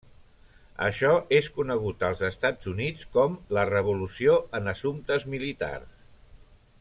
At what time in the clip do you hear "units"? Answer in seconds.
2.73-3.05